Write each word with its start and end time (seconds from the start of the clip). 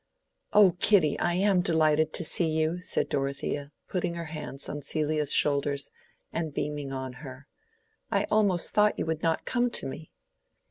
"O 0.51 0.71
Kitty, 0.79 1.15
I 1.19 1.35
am 1.35 1.61
delighted 1.61 2.11
to 2.13 2.23
see 2.23 2.49
you!" 2.49 2.81
said 2.81 3.07
Dorothea, 3.07 3.71
putting 3.87 4.15
her 4.15 4.25
hands 4.25 4.67
on 4.67 4.81
Celia's 4.81 5.31
shoulders, 5.31 5.91
and 6.33 6.51
beaming 6.55 6.91
on 6.91 7.13
her. 7.21 7.45
"I 8.09 8.25
almost 8.31 8.71
thought 8.71 8.97
you 8.97 9.05
would 9.05 9.21
not 9.21 9.45
come 9.45 9.69
to 9.69 9.85
me." 9.85 10.11